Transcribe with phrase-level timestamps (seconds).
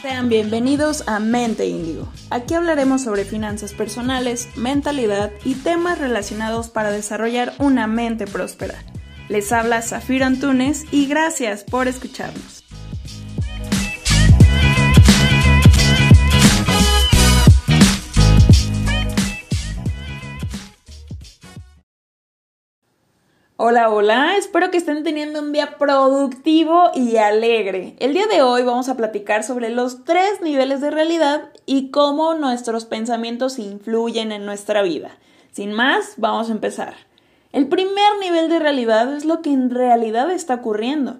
[0.00, 2.08] Sean bienvenidos a Mente Índigo.
[2.30, 8.82] Aquí hablaremos sobre finanzas personales, mentalidad y temas relacionados para desarrollar una mente próspera.
[9.28, 12.59] Les habla Zafiro Antunes y gracias por escucharnos.
[23.62, 27.94] Hola, hola, espero que estén teniendo un día productivo y alegre.
[27.98, 32.32] El día de hoy vamos a platicar sobre los tres niveles de realidad y cómo
[32.32, 35.10] nuestros pensamientos influyen en nuestra vida.
[35.52, 36.94] Sin más, vamos a empezar.
[37.52, 41.18] El primer nivel de realidad es lo que en realidad está ocurriendo.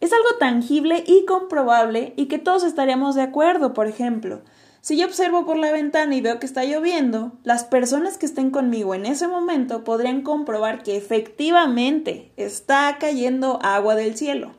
[0.00, 4.42] Es algo tangible y comprobable y que todos estaríamos de acuerdo, por ejemplo.
[4.84, 8.50] Si yo observo por la ventana y veo que está lloviendo, las personas que estén
[8.50, 14.52] conmigo en ese momento podrían comprobar que efectivamente está cayendo agua del cielo.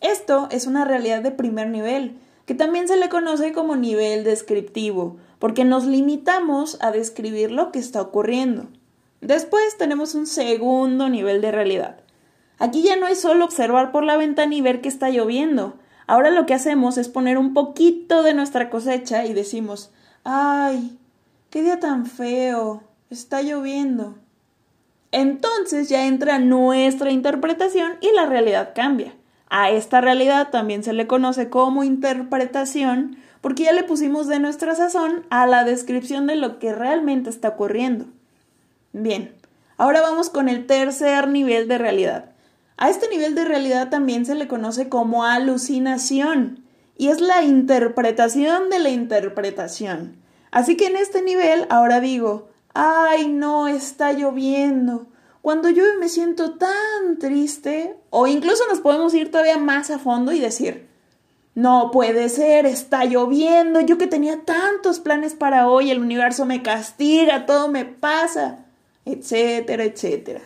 [0.00, 5.16] Esto es una realidad de primer nivel, que también se le conoce como nivel descriptivo,
[5.40, 8.68] porque nos limitamos a describir lo que está ocurriendo.
[9.20, 11.98] Después tenemos un segundo nivel de realidad.
[12.60, 16.30] Aquí ya no es solo observar por la ventana y ver que está lloviendo, Ahora
[16.30, 19.90] lo que hacemos es poner un poquito de nuestra cosecha y decimos,
[20.24, 20.98] ay,
[21.50, 24.14] qué día tan feo, está lloviendo.
[25.12, 29.14] Entonces ya entra nuestra interpretación y la realidad cambia.
[29.50, 34.74] A esta realidad también se le conoce como interpretación porque ya le pusimos de nuestra
[34.74, 38.06] sazón a la descripción de lo que realmente está ocurriendo.
[38.94, 39.34] Bien,
[39.76, 42.30] ahora vamos con el tercer nivel de realidad.
[42.78, 46.64] A este nivel de realidad también se le conoce como alucinación
[46.96, 50.16] y es la interpretación de la interpretación.
[50.52, 55.08] Así que en este nivel ahora digo, ay no, está lloviendo.
[55.42, 60.30] Cuando llueve me siento tan triste o incluso nos podemos ir todavía más a fondo
[60.30, 60.86] y decir,
[61.56, 66.62] no puede ser, está lloviendo, yo que tenía tantos planes para hoy, el universo me
[66.62, 68.66] castiga, todo me pasa,
[69.04, 70.42] etcétera, etcétera.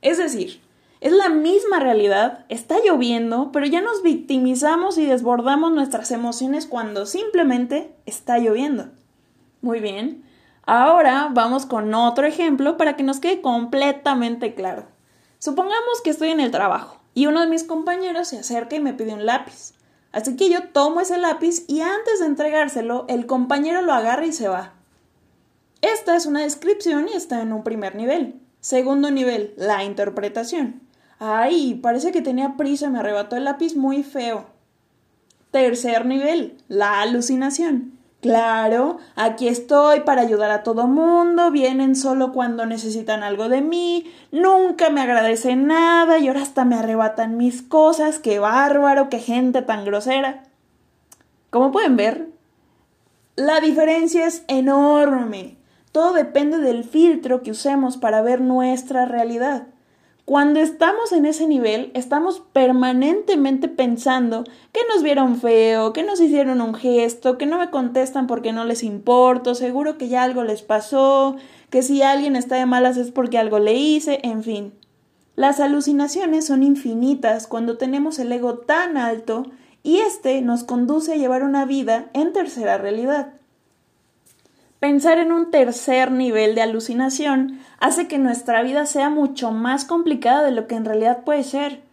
[0.00, 0.62] Es decir,
[1.02, 7.06] es la misma realidad, está lloviendo, pero ya nos victimizamos y desbordamos nuestras emociones cuando
[7.06, 8.86] simplemente está lloviendo.
[9.62, 10.24] Muy bien,
[10.64, 14.86] ahora vamos con otro ejemplo para que nos quede completamente claro.
[15.40, 18.94] Supongamos que estoy en el trabajo y uno de mis compañeros se acerca y me
[18.94, 19.72] pide un lápiz.
[20.12, 24.32] Así que yo tomo ese lápiz y antes de entregárselo, el compañero lo agarra y
[24.32, 24.74] se va.
[25.80, 28.40] Esta es una descripción y está en un primer nivel.
[28.60, 30.91] Segundo nivel, la interpretación.
[31.24, 34.46] Ay, parece que tenía prisa, me arrebató el lápiz muy feo.
[35.52, 37.96] Tercer nivel, la alucinación.
[38.20, 44.10] Claro, aquí estoy para ayudar a todo mundo, vienen solo cuando necesitan algo de mí,
[44.32, 49.62] nunca me agradecen nada y ahora hasta me arrebatan mis cosas, qué bárbaro, qué gente
[49.62, 50.42] tan grosera.
[51.50, 52.30] Como pueden ver,
[53.36, 55.56] la diferencia es enorme.
[55.92, 59.68] Todo depende del filtro que usemos para ver nuestra realidad.
[60.24, 66.60] Cuando estamos en ese nivel, estamos permanentemente pensando que nos vieron feo, que nos hicieron
[66.60, 70.62] un gesto, que no me contestan porque no les importo, seguro que ya algo les
[70.62, 71.34] pasó,
[71.70, 74.72] que si alguien está de malas es porque algo le hice, en fin.
[75.34, 79.50] Las alucinaciones son infinitas cuando tenemos el ego tan alto
[79.82, 83.34] y este nos conduce a llevar una vida en tercera realidad.
[84.82, 90.42] Pensar en un tercer nivel de alucinación hace que nuestra vida sea mucho más complicada
[90.42, 91.84] de lo que en realidad puede ser,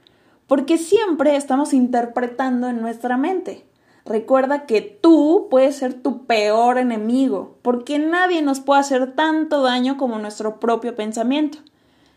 [0.47, 3.63] porque siempre estamos interpretando en nuestra mente.
[4.05, 9.95] Recuerda que tú puedes ser tu peor enemigo, porque nadie nos puede hacer tanto daño
[9.97, 11.59] como nuestro propio pensamiento.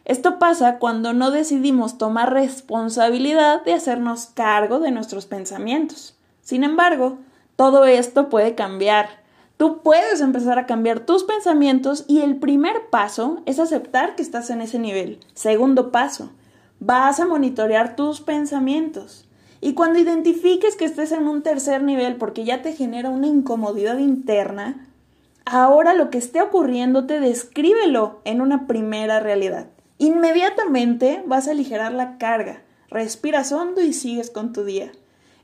[0.07, 6.17] Esto pasa cuando no decidimos tomar responsabilidad de hacernos cargo de nuestros pensamientos.
[6.41, 7.19] Sin embargo,
[7.57, 9.22] todo esto puede cambiar
[9.63, 14.51] Tú puedes empezar a cambiar tus pensamientos y el primer paso es aceptar que estás
[14.51, 15.21] en ese nivel.
[15.35, 16.33] Segundo paso,
[16.81, 19.25] vas a monitorear tus pensamientos.
[19.61, 23.99] Y cuando identifiques que estés en un tercer nivel porque ya te genera una incomodidad
[23.99, 24.89] interna,
[25.45, 29.69] ahora lo que esté ocurriéndote descríbelo en una primera realidad.
[29.99, 34.91] Inmediatamente vas a aligerar la carga, respiras hondo y sigues con tu día.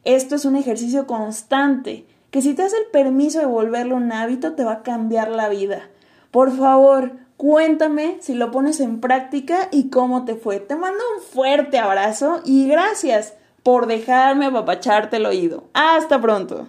[0.02, 4.54] Esto es un ejercicio constante que si te das el permiso de volverlo un hábito
[4.54, 5.88] te va a cambiar la vida.
[6.30, 10.60] Por favor, cuéntame si lo pones en práctica y cómo te fue.
[10.60, 15.64] Te mando un fuerte abrazo y gracias por dejarme apapacharte el oído.
[15.72, 16.68] Hasta pronto.